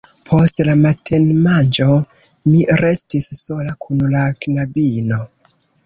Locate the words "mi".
2.55-2.65